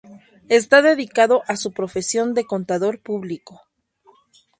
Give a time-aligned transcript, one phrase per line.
[0.49, 3.61] Está dedicado a su profesión de Contador público.